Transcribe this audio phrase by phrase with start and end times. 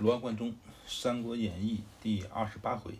[0.00, 0.50] 罗贯中
[0.86, 2.94] 《三国演义》第二十八回，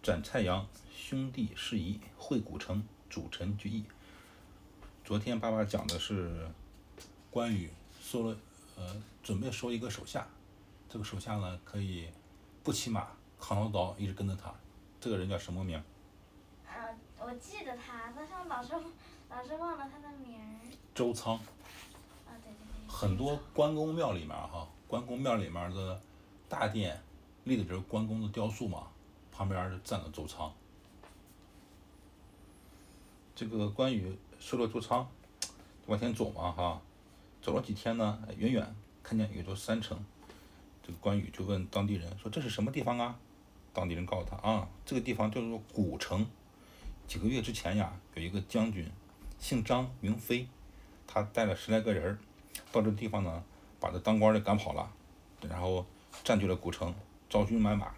[0.00, 0.64] 斩蔡阳，
[0.94, 3.82] 兄弟事宜会古城，主臣聚义。
[5.04, 6.48] 昨天爸爸讲的是
[7.32, 7.68] 关羽
[8.00, 8.36] 收了，
[8.76, 10.24] 呃，准备收一个手下，
[10.88, 12.08] 这个手下呢可以
[12.62, 13.08] 不骑马，
[13.40, 14.54] 扛着刀一直跟着他。
[15.00, 15.76] 这个人叫什么名？
[16.64, 16.70] 啊，
[17.18, 18.72] 我记得他，但是我老是
[19.28, 20.46] 老是忘了他的名儿。
[20.94, 21.34] 周仓。
[21.34, 22.88] 啊，对对对。
[22.88, 26.00] 很多关公庙里面哈，关公庙里面的。
[26.50, 27.00] 大殿
[27.44, 28.88] 立的就是关公的雕塑嘛，
[29.30, 30.52] 旁边站着周仓。
[33.36, 35.08] 这个关羽收了周仓，
[35.86, 36.82] 往前走嘛哈，
[37.40, 38.74] 走了几天呢，远远
[39.04, 39.96] 看见有座山城，
[40.82, 43.16] 这个关羽就问当地人说：“这是什么地方啊？”
[43.72, 46.26] 当地人告诉他：“啊，这个地方叫做古城。
[47.06, 48.90] 几个月之前呀，有一个将军，
[49.38, 50.48] 姓张名飞，
[51.06, 52.18] 他带了十来个人
[52.72, 53.44] 到这地方呢，
[53.78, 54.92] 把这当官的赶跑了，
[55.48, 55.86] 然后。”
[56.22, 56.94] 占据了古城，
[57.28, 57.94] 招军买马，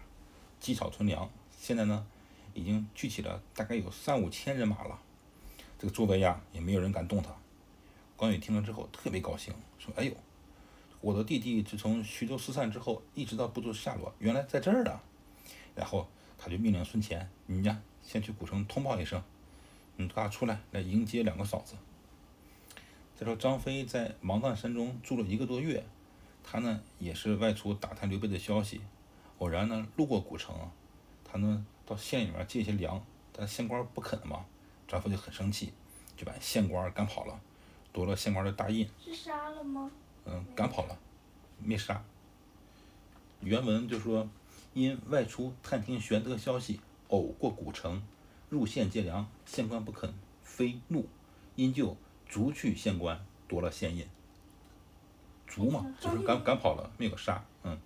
[0.59, 1.29] 积草屯粮。
[1.51, 2.05] 现在呢，
[2.53, 4.99] 已经聚起了大概有三五千人马了。
[5.77, 7.29] 这个周围呀，也没有人敢动他。
[8.15, 10.13] 关羽听了之后特别高兴，说：“哎呦，
[11.01, 14.99] 我的弟弟自从徐州失散之后，一直到不知下落，原来在这儿呢。”
[15.75, 16.07] 然后
[16.37, 19.21] 他就命令孙乾：“你呀，先去古城通报一声，
[19.97, 21.75] 你他出来来迎接两个嫂子。”
[23.15, 25.85] 再说张飞在芒砀山中住了一个多月。
[26.43, 28.81] 他呢也是外出打探刘备的消息，
[29.39, 30.53] 偶然呢路过古城，
[31.23, 34.45] 他呢到县里面借些粮，但县官不肯嘛，
[34.87, 35.73] 张飞就很生气，
[36.15, 37.39] 就把县官赶跑了，
[37.91, 38.87] 夺了县官的大印。
[39.03, 39.89] 是杀了吗？
[40.25, 40.97] 嗯，赶跑了，
[41.59, 42.03] 没杀。
[43.41, 44.29] 原文就说，
[44.73, 48.01] 因外出探听玄德消息，偶过古城，
[48.49, 50.13] 入县借粮，县官不肯，
[50.43, 51.07] 非怒，
[51.55, 51.97] 因就
[52.27, 54.07] 逐去县官，夺了县印。
[55.45, 57.43] 逐嘛，就是赶赶跑了，没有杀。
[57.63, 57.77] 嗯，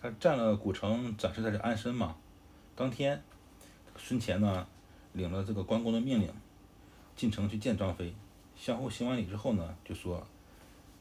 [0.00, 2.16] 他占了古城，暂时在这安身嘛。
[2.74, 3.22] 当天，
[3.96, 4.66] 孙乾呢，
[5.12, 6.32] 领了这个关公的命令，
[7.14, 8.14] 进城去见张飞。
[8.56, 10.26] 相互行完礼之后呢，就说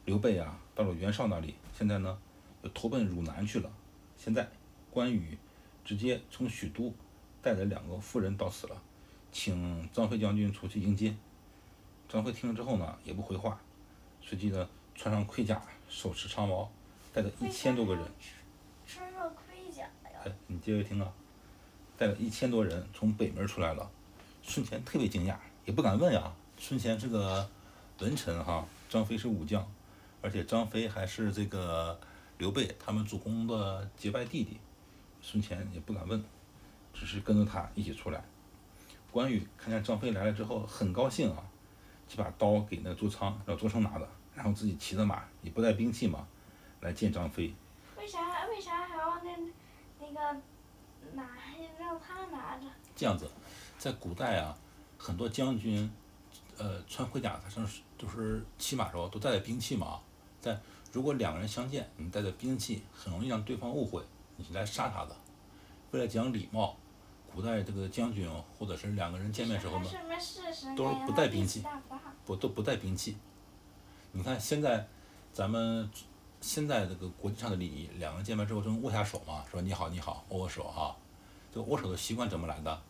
[0.06, 2.18] 刘备啊，到了袁绍那里，现在呢，
[2.62, 3.72] 又投奔汝南去了。
[4.18, 4.48] 现在
[4.92, 5.38] 关羽
[5.84, 6.94] 直接从许都
[7.42, 8.82] 带着两个夫人到此了，
[9.32, 11.16] 请张飞将军出去迎接。
[12.08, 13.60] 张飞听了之后呢，也不回话，
[14.22, 14.70] 随即呢。
[14.96, 16.70] 穿上盔甲，手持长矛，
[17.14, 18.04] 带着一千多个人。
[18.86, 20.20] 穿上盔甲呀！
[20.26, 21.12] 哎，你接着听啊，
[21.98, 23.90] 带了一千多人从北门出来了。
[24.44, 25.36] 孙权特别惊讶，
[25.66, 26.32] 也不敢问呀。
[26.58, 27.50] 孙权是个
[28.00, 29.66] 文臣哈，张飞是武将，
[30.22, 32.00] 而且张飞还是这个
[32.38, 34.58] 刘备他们主公的结拜弟弟。
[35.22, 36.24] 孙权也不敢问，
[36.94, 38.24] 只是跟着他一起出来。
[39.12, 41.44] 关羽看见张飞来了之后，很高兴啊，
[42.08, 44.08] 就把刀给那周仓，让周仓拿着。
[44.36, 46.28] 然后自己骑着马，也不带兵器嘛，
[46.82, 47.54] 来见张飞。
[47.98, 48.46] 为啥？
[48.48, 49.32] 为啥还要那
[50.00, 50.42] 那个
[51.14, 51.24] 拿？
[51.80, 52.68] 让他拿着？
[52.96, 53.30] 这样子，
[53.78, 54.56] 在古代啊，
[54.98, 55.92] 很多将军，
[56.58, 60.00] 呃，穿盔甲，他上就是骑马时候都带着兵器嘛。
[60.42, 60.60] 但
[60.92, 64.04] 如果两个人相见，你带着兵器，很容易让对方误会
[64.38, 65.16] 你是来杀他的。
[65.92, 66.78] 为了讲礼貌，
[67.34, 69.86] 古代这个将军或者是两个人见面时候呢，
[70.78, 71.64] 都是不带兵器，
[72.26, 73.18] 不都不带兵器。
[74.14, 74.86] 你看现在，
[75.32, 75.90] 咱们
[76.42, 80.96] 现在这个国际上的礼仪，两个人见面之后就握下手嘛，说你好你好，握握手哈。
[81.54, 82.82] 这个握手的习惯怎么来的？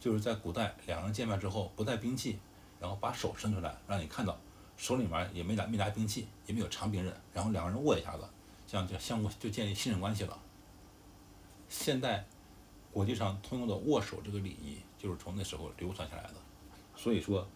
[0.00, 2.38] 就是在古代，两个人见面之后不带兵器，
[2.80, 4.36] 然后把手伸出来让你看到，
[4.76, 8.24] 手里面也没拿没拿兵器，也没有长兵刃，然后两个人握一下子，
[8.66, 10.36] 这样就相互就建立信任关系了。
[11.68, 12.24] 现代
[12.92, 16.34] 国际上通用的握手这个礼仪，就是从那时候流传下来的。
[16.96, 17.46] 所以说，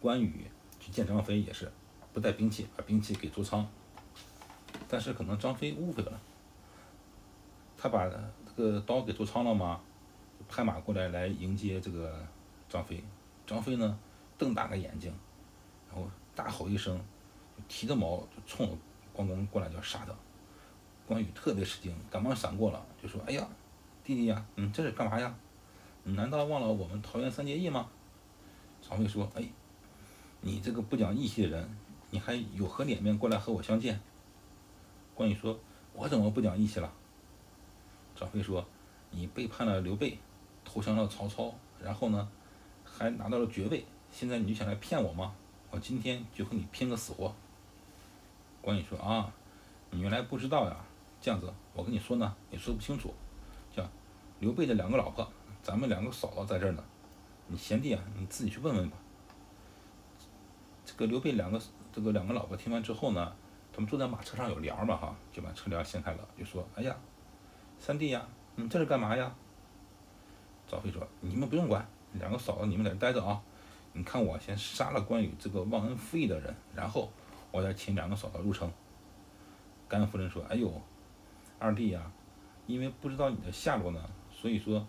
[0.00, 0.50] 关羽
[0.80, 1.70] 去见张飞也是。
[2.16, 3.68] 不带兵器，把兵器给周仓，
[4.88, 6.18] 但是可能张飞误会了，
[7.76, 9.78] 他把这个刀给周仓了吗？
[10.48, 12.26] 拍马过来来迎接这个
[12.70, 13.04] 张飞，
[13.46, 13.98] 张飞呢
[14.38, 15.12] 瞪大个眼睛，
[15.90, 16.98] 然后大吼一声，
[17.68, 18.78] 提着矛就冲
[19.12, 20.14] 关公过来就要杀他。
[21.06, 23.46] 关羽特别吃惊，赶忙闪过了，就说：“哎呀，
[24.02, 25.34] 弟弟呀，嗯，这是干嘛呀？
[26.04, 27.86] 你难道忘了我们桃园三结义吗？”
[28.80, 29.46] 张飞说：“哎，
[30.40, 31.68] 你这个不讲义气的人！”
[32.16, 34.00] 你还有何脸面过来和我相见？
[35.14, 35.60] 关羽说
[35.92, 36.90] ：“我怎么不讲义气了？”
[38.16, 38.66] 张飞说
[39.12, 40.18] ：“你背叛了刘备，
[40.64, 42.26] 投降了曹操，然后呢，
[42.86, 45.34] 还拿到了爵位，现在你就想来骗我吗？
[45.70, 47.34] 我今天就和你拼个死活。”
[48.62, 49.30] 关羽说：“啊，
[49.90, 50.74] 你原来不知道呀？
[51.20, 53.12] 这样子，我跟你说呢，也说不清楚。
[53.74, 53.86] 像
[54.40, 55.30] 刘备的两个老婆，
[55.62, 56.82] 咱们两个嫂子在这儿呢，
[57.46, 58.96] 你贤弟啊，你自己去问问吧。
[60.86, 61.60] 这个刘备两个。”
[61.96, 63.34] 这个两个老婆听完之后呢，
[63.72, 66.94] 他们坐在马车上有帘儿嘛哈，就把车帘掀开了，就说：“哎呀，
[67.78, 69.34] 三弟呀，你这是干嘛呀？”
[70.68, 73.40] 赵飞说：“你们不用管，两个嫂子你们在这待着啊。
[73.94, 77.10] 你看我先杀了关羽这个忘恩负义的人，然后
[77.50, 78.70] 我再请两个嫂子入城。”
[79.88, 80.70] 甘夫人说：“哎呦，
[81.58, 82.12] 二弟呀，
[82.66, 84.86] 因为不知道你的下落呢，所以说，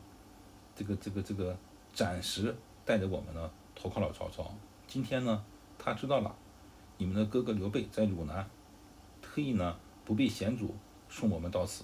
[0.76, 1.58] 这个这个这个
[1.94, 4.54] 暂时带着我们呢投靠了曹操。
[4.88, 5.46] 今天呢，
[5.80, 6.36] 他知道了
[6.98, 8.50] 你们的哥哥刘备在汝南，
[9.22, 10.76] 特意呢不避险阻
[11.10, 11.84] 送我们到此。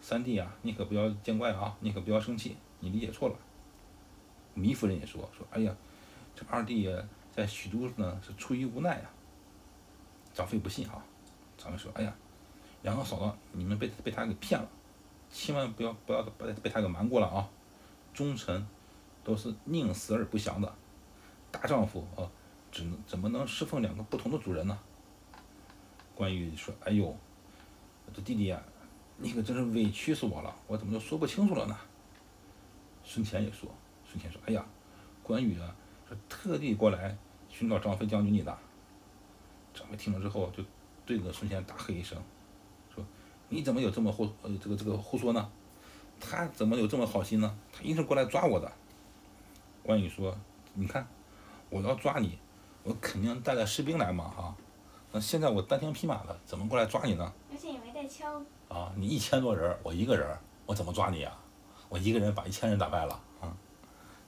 [0.00, 3.36] 三弟呀，你可不要见怪啊，你可不要生气，你理解错了。”
[4.56, 5.74] 糜夫人也说：“说哎呀，
[6.34, 6.88] 这二弟
[7.32, 9.10] 在许都呢是出于无奈呀。”
[10.32, 11.04] 张飞不信啊，
[11.56, 12.14] 张飞说：“哎呀。”
[12.84, 14.68] 两个嫂子，你们被被他给骗了，
[15.30, 17.48] 千万不要不要被被他给瞒过了啊！
[18.12, 18.66] 忠臣
[19.24, 20.70] 都是宁死而不降的，
[21.50, 22.28] 大丈夫啊，
[22.74, 24.76] 只能怎么能侍奉两个不同的主人呢？
[26.16, 27.16] 关羽说：“哎呦，
[28.12, 28.60] 这弟弟呀，
[29.16, 31.78] 你可真是委屈死我了，我怎么就说不清楚了呢？”
[33.04, 33.70] 孙权也说
[34.04, 34.66] ：“孙权说，哎呀，
[35.22, 35.72] 关羽啊，
[36.08, 37.16] 是特地过来
[37.48, 38.58] 寻找张飞将军你的。”
[39.72, 40.64] 张飞听了之后，就
[41.06, 42.20] 对着孙权大喝一声。
[42.92, 43.06] 说
[43.48, 45.48] 你怎么有这么胡呃这个这个胡说呢？
[46.18, 47.56] 他怎么有这么好心呢？
[47.72, 48.72] 他一定是过来抓我的。
[49.84, 50.36] 关羽说
[50.74, 51.06] ：“你看，
[51.70, 52.38] 我要抓你，
[52.84, 54.54] 我肯定带着士兵来嘛哈。
[55.10, 57.32] 那现在我单枪匹马的，怎么过来抓你呢？
[57.50, 58.44] 而且也没带枪。
[58.68, 61.32] 啊，你一千多人，我一个人，我怎么抓你呀？
[61.88, 63.56] 我一个人把一千人打败了啊！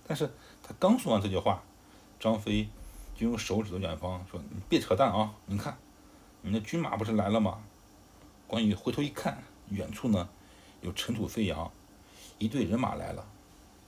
[0.07, 0.31] 但是
[0.63, 1.63] 他刚说完这句话，
[2.19, 2.69] 张飞
[3.15, 5.35] 就用手指着远方说：‘你别扯淡啊！
[5.47, 5.77] 你看，
[6.43, 7.59] 你的军马不是来了吗？’”
[8.47, 10.29] 关羽回头一看，远处呢
[10.81, 11.69] 有尘土飞扬，
[12.39, 13.27] 一队人马来了。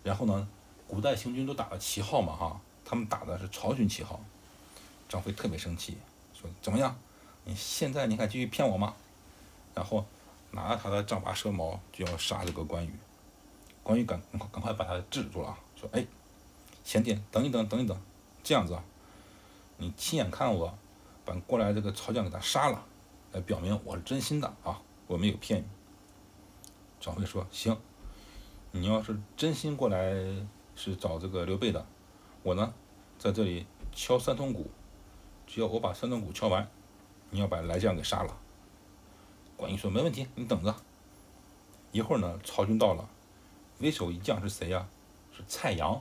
[0.03, 0.49] 然后呢，
[0.88, 4.20] 古代行军都打了旗号嘛，哈，他们打的是曹军旗号。
[5.08, 5.96] 张飞特别生气，
[6.34, 6.96] 说：“怎么样？
[7.44, 8.94] 你现在你还继续骗我吗？”
[9.75, 10.05] 然后
[10.50, 12.93] 拿着他的丈八蛇矛就要杀这个关羽。
[13.82, 14.20] 关羽赶
[14.52, 16.06] 赶快把他制住了啊，说：“哎，
[16.84, 17.99] 贤弟，等一等，等一等，
[18.43, 18.84] 这样子啊，
[19.78, 20.76] 你亲眼看我
[21.25, 22.84] 把过来这个曹将给他杀了。”
[23.31, 25.66] 来表明我是真心的啊，我没有骗你。
[26.99, 27.78] 张飞说：“行，
[28.70, 30.14] 你要是真心过来
[30.75, 31.87] 是找这个刘备的，
[32.43, 32.72] 我呢
[33.19, 34.70] 在这里敲三通鼓，
[35.48, 36.70] 只要我把三通鼓敲完，
[37.30, 38.38] 你要把来将给杀了。”
[39.58, 40.72] 关羽说：“没问题，你等着。”
[41.90, 43.08] 一会儿呢，曹军到了，
[43.80, 44.86] 为首一将是谁呀？
[45.36, 46.00] 是蔡阳。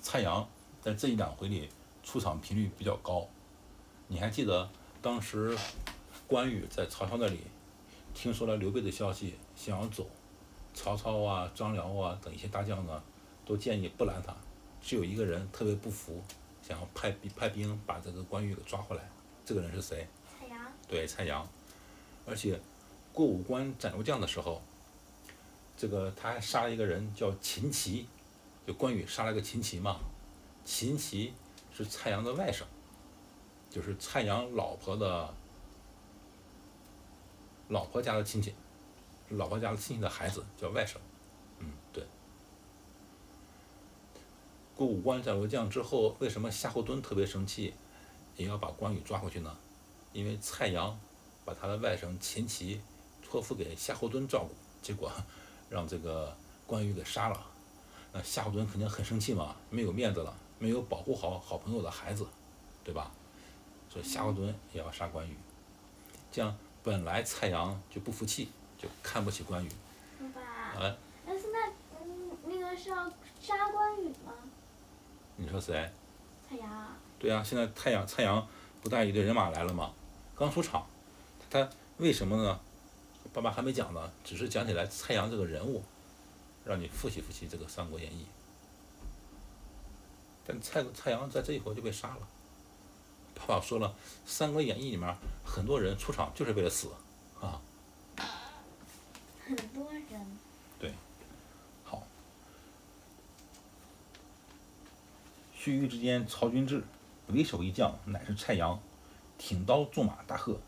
[0.00, 0.48] 蔡阳
[0.80, 1.68] 在这一两回里
[2.04, 3.26] 出场频率比较高。
[4.06, 4.70] 你还记得
[5.02, 5.58] 当时？
[6.26, 7.40] 关羽在曹操那里
[8.14, 10.06] 听说了刘备的消息，想要走。
[10.72, 13.02] 曹操啊、张辽啊等一些大将呢，
[13.44, 14.32] 都建议不拦他。
[14.80, 16.22] 只有一个人特别不服，
[16.70, 19.02] 想要派派兵把这个关羽给抓回来。
[19.44, 20.06] 这个人是谁？
[20.38, 20.72] 蔡阳。
[20.86, 21.44] 对，蔡阳。
[22.24, 22.60] 而且
[23.12, 24.62] 过五关斩六将的时候，
[25.76, 28.06] 这个他还杀了一个人叫秦琪，
[28.64, 29.98] 就关羽杀了个秦琪嘛。
[30.64, 31.34] 秦琪
[31.76, 32.62] 是蔡阳的外甥，
[33.68, 35.34] 就是蔡阳老婆的。
[37.70, 38.54] 老婆家的亲戚，
[39.28, 40.96] 老婆家的亲戚的孩子叫外甥，
[41.58, 42.04] 嗯，对。
[44.80, 47.74] 过五关斩六将之后，为什么夏侯惇特别生气，
[48.34, 49.54] 也要把关羽抓回去呢？
[50.14, 50.98] 因为蔡阳
[51.44, 52.80] 把他的外甥秦琪
[53.22, 55.12] 托付给夏侯惇照顾，结果
[55.68, 56.34] 让这个
[56.66, 57.46] 关羽给杀了。
[58.14, 62.26] 那夏侯惇肯定很生气嘛，没有面子了，没有保护好好朋友的孩子，
[62.82, 63.10] 对吧？
[63.90, 65.36] 所以夏侯惇也要杀关羽，
[66.32, 66.56] 这样。
[66.82, 69.68] 本来蔡阳就不服气，就看不起关羽。
[70.34, 70.96] 爸爸，
[71.26, 71.68] 但是那
[72.00, 73.06] 嗯，那个是要
[73.38, 74.32] 杀关羽吗？
[75.40, 75.90] 你说谁？
[76.48, 76.86] 蔡阳。
[77.18, 78.46] 对啊，现在太阳蔡阳
[78.82, 79.92] 不带一队人马来了吗？
[80.36, 80.86] 刚出场，
[81.48, 81.68] 他
[81.98, 82.60] 为什么呢？
[83.32, 85.82] 爸爸还没讲呢，只是讲起来蔡阳这个人物，
[86.64, 88.22] 让你复习复习这个《三国演义》。
[90.46, 92.28] 但蔡蔡阳在这一回就被杀了。
[93.34, 93.88] 爸爸说了，
[94.26, 96.90] 《三国演义》里面很多人出场就是为了死，
[97.40, 97.60] 啊。
[99.46, 100.38] 很多人。
[100.78, 100.92] 对。
[101.84, 102.02] 好。
[105.62, 106.82] 须臾之间，曹军至，
[107.26, 108.80] 为首一将乃是蔡阳，
[109.36, 110.58] 挺刀纵马大喝：“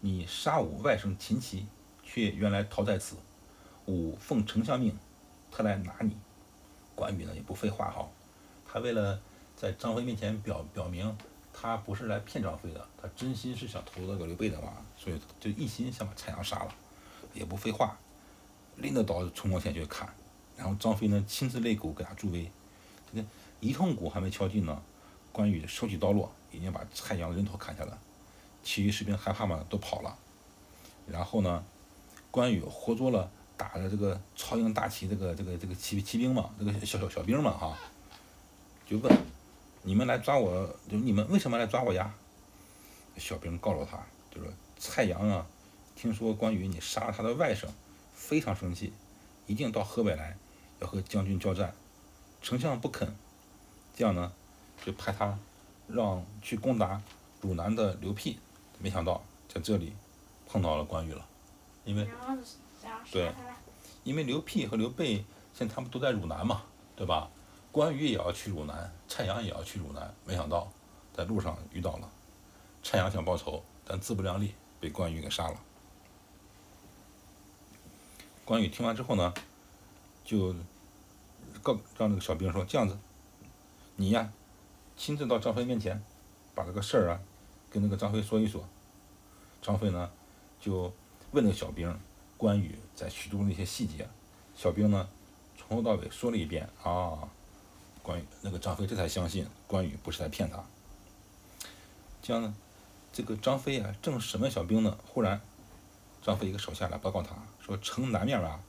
[0.00, 1.66] 你杀我外甥秦琪，
[2.02, 3.16] 却原来逃在此。
[3.84, 4.96] 吾奉丞相命，
[5.50, 6.16] 特来拿你。”
[6.96, 8.08] 关羽呢也不废话哈，
[8.66, 9.20] 他为了
[9.54, 11.14] 在张飞面前表表明。
[11.52, 16.74] 他不是来骗张飞的，他真心是想投那个刘备的嘛，所以就一心想把蔡阳杀了，
[17.34, 17.98] 也不废话，
[18.76, 20.08] 拎着刀冲过前去砍，
[20.56, 22.50] 然后张飞呢亲自擂鼓给他助威，
[23.12, 23.26] 这个
[23.60, 24.82] 一通鼓还没敲尽呢，
[25.32, 27.98] 关羽手起刀落，已经把蔡阳的人头砍下了，
[28.62, 30.16] 其余士兵害怕嘛，都跑了。
[31.06, 31.64] 然后呢，
[32.30, 37.76] 关羽活捉了打着这个曹营大旗这个这个这个骑骑兵嘛，这个小小小兵嘛哈，
[38.86, 39.14] 就问
[39.82, 42.14] 你们来抓我，就你们为什么来抓我呀？
[43.16, 43.98] 小兵告诉他，
[44.30, 45.46] 就说蔡阳啊，
[45.94, 47.66] 听说关羽你杀了他的外甥，
[48.14, 48.92] 非常生气，
[49.46, 50.38] 一定到河北来，
[50.80, 51.74] 要和将军交战。
[52.40, 53.14] 丞相不肯，
[54.00, 54.32] 这样呢，
[54.82, 55.38] 就派他
[55.86, 57.02] 让去攻打
[57.42, 58.38] 汝南的刘辟，
[58.78, 59.92] 没想到在这里
[60.48, 61.26] 碰到了关羽了，
[61.84, 62.08] 因为
[63.12, 63.30] 对。
[64.02, 66.62] 因为刘辟和刘备现在他们都在汝南嘛，
[66.96, 67.28] 对吧？
[67.70, 70.72] 关羽也要去汝南，蔡阳也要去汝南，没想到
[71.14, 72.08] 在路上遇到了，
[72.82, 75.60] 蔡阳想报仇，但自不量力，被关羽给杀了。
[78.46, 79.34] 关羽听完之后呢，
[80.24, 80.54] 就
[81.62, 82.96] 告让那个小兵说：“这样子，
[84.00, 84.32] 你呀，
[84.96, 86.02] 亲自到张飞面前，
[86.54, 87.20] 把这个事儿啊，
[87.68, 88.66] 跟那个张飞说一说。”
[89.60, 90.10] 张飞呢，
[90.58, 90.90] 就
[91.32, 91.94] 问那个小兵
[92.38, 94.08] 关羽在徐州那些细节，
[94.56, 95.06] 小兵呢
[95.54, 97.28] 从头到尾说了一遍啊，
[98.02, 100.64] 关羽那个张飞这才相信关羽不是在骗他。
[102.22, 102.54] 这样呢，
[103.12, 105.38] 这个张飞啊正审问小兵呢，忽然
[106.22, 108.62] 张飞一个手下来报告他说城南面啊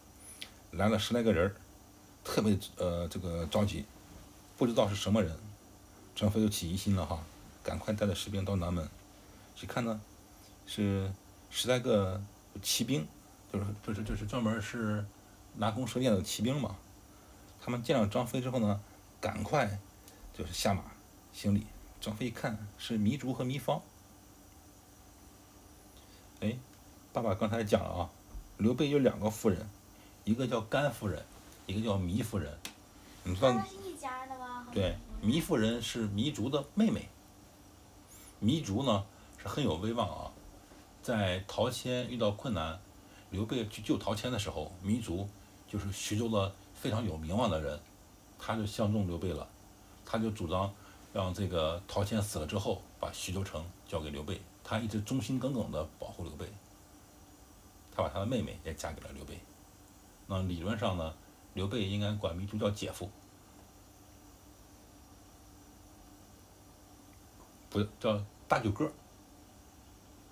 [0.71, 1.55] 来了十来个人，
[2.21, 3.85] 特别呃这个着急，
[4.57, 5.37] 不知道是什么人。
[6.15, 7.23] 张飞就起疑心了哈，
[7.63, 8.87] 赶快带着士兵到南门，
[9.61, 9.99] 一看呢
[10.67, 11.11] 是
[11.49, 12.21] 十来个
[12.61, 13.07] 骑兵。
[13.51, 15.05] 就是就是就是专门是
[15.57, 16.77] 拿弓射箭的骑兵嘛。
[17.61, 18.79] 他们见了张飞之后呢，
[19.19, 19.79] 赶快
[20.33, 20.83] 就是下马
[21.33, 21.67] 行礼。
[21.99, 23.81] 张飞一看是糜竺和糜芳。
[26.39, 26.57] 哎，
[27.11, 28.09] 爸爸刚才讲了啊，
[28.57, 29.69] 刘备有两个夫人，
[30.23, 31.21] 一个叫甘夫人，
[31.67, 32.57] 一个叫糜夫人。
[33.23, 33.51] 你知道
[34.73, 37.09] 对，糜夫人是糜竺的妹妹。
[38.41, 39.05] 糜竺呢
[39.37, 40.31] 是很有威望啊，
[41.03, 42.79] 在陶谦遇到困难，
[43.31, 45.27] 刘备去救陶谦的时候，糜竺
[45.67, 47.77] 就是徐州的非常有名望的人，
[48.39, 49.45] 他就相中刘备了，
[50.05, 50.73] 他就主张
[51.11, 56.45] 让这个陶谦死了之后，把徐州城交给刘备，他一直忠心耿耿地保护刘备，
[57.93, 59.37] 他把他的妹妹也嫁给了刘备。
[60.27, 61.13] 那理论上呢，
[61.53, 63.11] 刘备应该管糜竺叫姐夫。
[67.71, 68.91] 不叫大舅哥，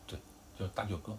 [0.05, 0.19] 对，
[0.60, 1.17] 叫大舅哥。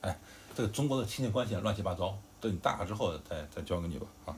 [0.00, 0.18] 哎，
[0.54, 4.36] 这个中国的亲戚关系乱七八糟，等你大了之后再再教给你吧啊。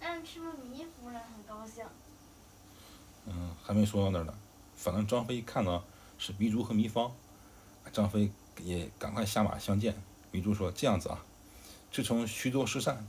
[0.00, 1.84] 那是不是糜夫人很高兴？
[3.26, 4.34] 嗯，还没说到那儿呢。
[4.74, 5.84] 反正张飞一看呢
[6.16, 7.12] 是糜竺和糜芳，
[7.92, 9.94] 张飞也赶快下马相见。
[10.32, 11.22] 糜竺说：“这样子啊，
[11.92, 13.06] 自从徐州失散，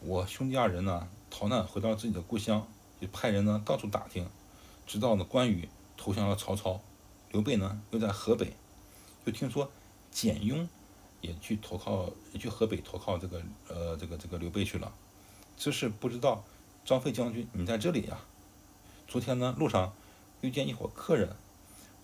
[0.00, 2.66] 我兄弟二人呢逃难回到自己的故乡，
[2.98, 4.26] 就派人呢到处打听，
[4.86, 6.80] 直到呢关羽投降了曹操，
[7.32, 8.54] 刘备呢又在河北，
[9.26, 9.70] 又听说
[10.10, 10.66] 简雍
[11.20, 14.90] 也去投靠，也去河北投靠这个呃这个这个刘备去了。
[15.56, 16.44] 只是不知道
[16.84, 18.20] 张飞将军你在这里呀、
[19.06, 19.92] 昨天呢，路上
[20.40, 21.36] 遇见一伙客人，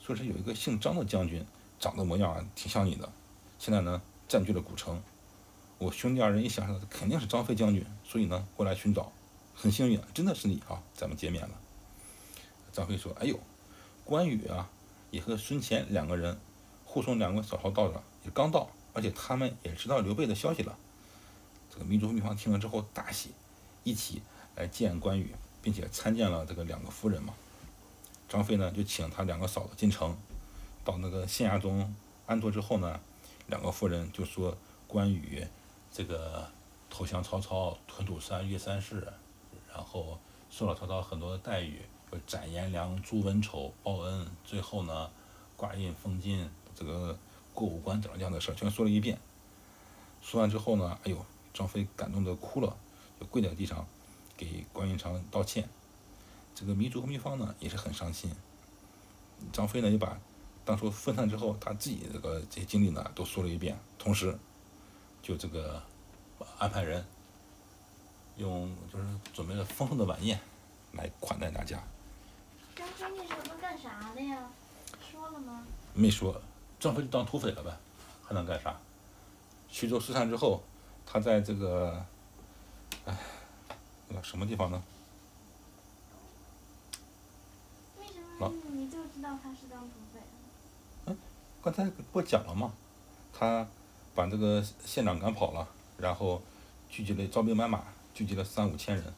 [0.03, 1.47] 说是有一个姓张的将军，
[1.79, 3.11] 长得模样挺像你的，
[3.59, 5.01] 现在呢占据了古城。
[5.79, 9.13] 我兄弟二人一想，肯定是张飞将军，所以呢过来寻找。
[9.55, 11.55] 很幸运，真的是你啊，咱们见面了。
[12.73, 13.39] 张飞说：“哎呦，
[14.05, 14.69] 关羽啊，
[15.11, 16.39] 也和孙乾两个人
[16.85, 20.77] 护送两位嫂嫂到了，也刚到，而且他们也知道刘备的消息了。”
[21.73, 23.31] 这个糜竺和糜芳听了之后大喜，
[23.83, 24.23] 一起
[24.57, 25.35] 来见关羽。
[25.65, 27.33] 并且参见了这个两个夫人嘛。
[28.29, 30.15] 张飞呢就请他两个嫂子进城，
[30.85, 31.95] 到那个县衙中
[32.27, 33.01] 安坐之后呢，
[33.47, 34.55] 两个夫人就说
[34.87, 35.47] 关羽
[35.91, 36.47] 这个
[36.91, 39.11] 投降曹操，屯土三岳三世，
[39.73, 40.19] 然后
[40.51, 41.81] 受了曹操很多的待遇，
[42.27, 45.11] 斩颜良、诛文丑、报恩，最后呢
[45.57, 47.19] 挂印封金，这个
[47.53, 49.19] 过五关等这样的事全说了一遍。
[50.21, 52.77] 说完之后呢，哎呦，张飞感动得哭了，
[53.21, 53.87] 就跪在地上。
[54.37, 55.69] 给关云长道歉，
[56.57, 58.29] 这个糜竺和糜芳呢也是很伤心。
[59.53, 60.19] 张飞呢就把
[60.65, 64.37] 当初分散之后他自己这个这些经历呢都说了一遍，同时
[65.23, 65.81] 就这个
[66.59, 67.07] 安排人
[68.37, 70.41] 用就是准备了丰盛的晚宴
[70.91, 71.81] 来款待大家。
[72.75, 74.39] 张飞那时候都干啥的呀？
[75.11, 75.65] 说了吗？
[75.95, 76.41] 没说，
[76.81, 77.71] 张飞就当土匪了呗，
[78.25, 78.77] 还能干啥？
[79.69, 80.63] 徐州失散之后，
[81.07, 82.05] 他在这个，
[83.05, 83.17] 哎。
[84.07, 84.83] 那个什么地方呢？
[87.99, 90.21] 为什啊么你就知道他是当土匪
[91.07, 91.17] 嗯？
[91.63, 92.75] 刚才不讲了吗？
[93.33, 93.67] 他
[94.15, 95.67] 把这个县长赶跑了，
[95.97, 96.43] 然后
[96.91, 99.13] 聚集了招兵买马，聚集了三五千人。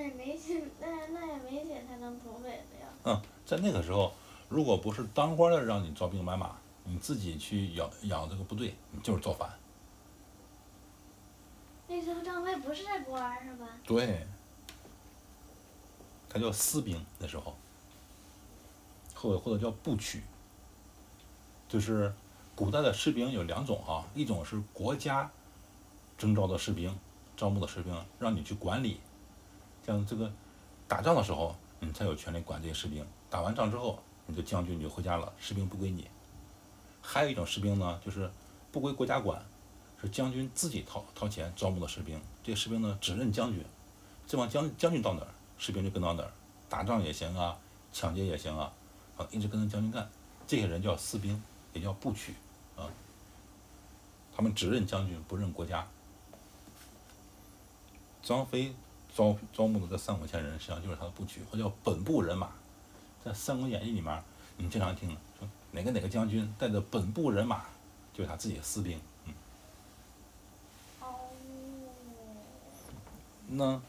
[0.00, 2.88] 那也没写，那那也没写他当土匪的呀。
[3.04, 4.14] 嗯，在那个时候，
[4.48, 9.50] 如果不是当官的让你招兵买马，你自己去养养这个部队，你就是造反。
[11.86, 13.68] 那时候张飞不是官儿是吧？
[13.84, 14.26] 对，
[16.30, 17.54] 他叫私兵那时候，
[19.14, 20.22] 或者或者叫部曲，
[21.68, 22.10] 就是
[22.54, 25.30] 古代的士兵有两种啊，一种是国家
[26.16, 26.98] 征召的士兵，
[27.36, 28.98] 招募的士兵，让你去管理，
[29.86, 30.30] 像这个
[30.86, 36.08] 打仗的时候，你才有权利管这些士兵，打完仗之后，你的将军就回家了，士兵不归你。
[37.02, 38.30] 还有一种士兵呢，就是
[38.70, 39.42] 不归国家管。
[40.02, 43.62] 是将军自己掏掏钱招募的士兵，这些士兵呢只认将军，
[44.26, 46.32] 这帮将将军到哪儿，士兵就跟到哪儿，
[46.70, 47.58] 打仗也行啊，
[47.92, 48.72] 抢劫也行啊，
[49.18, 50.08] 啊一直跟着将军干。
[50.46, 51.42] 这些人叫私兵，
[51.74, 52.34] 也叫部曲，
[52.78, 52.88] 啊，
[54.34, 55.86] 他们只认将军，不认国家。
[58.22, 58.74] 张飞
[59.14, 62.50] 招招募的这三五千人，实际上就是他的部曲，或叫本部人马。
[63.24, 64.22] 在《三国演义》里面，
[64.56, 67.64] 你经常听说哪个哪个将军带着本部人马，
[68.14, 69.00] 就是他自己的私兵。
[69.26, 69.34] 嗯
[73.52, 73.82] 那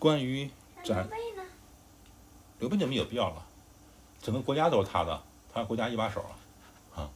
[0.00, 0.50] 关于
[0.84, 1.42] 刘备呢？
[2.58, 3.46] 刘备就没有必要了，
[4.20, 5.22] 整个国家都是他的，
[5.54, 7.08] 他是国家一把手啊。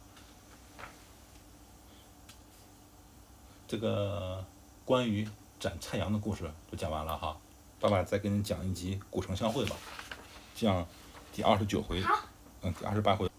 [3.66, 4.44] 这个
[4.84, 5.28] 关于
[5.60, 7.36] 斩蔡阳的故事就讲完了哈，
[7.78, 9.76] 爸爸再给你讲一集古城相会吧，
[10.54, 10.86] 讲
[11.34, 12.02] 第二十九回，
[12.62, 13.30] 嗯，第二十八回。